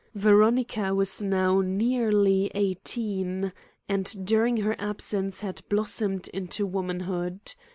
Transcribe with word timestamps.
Veronica 0.15 0.95
was 0.95 1.21
now 1.21 1.61
nearly 1.61 2.49
eighteen, 2.55 3.53
and 3.87 4.25
during 4.25 4.57
her 4.57 4.75
absence 4.79 5.41
had 5.41 5.61
blossomed 5.69 6.27
into 6.29 6.65
womanhood. 6.65 7.53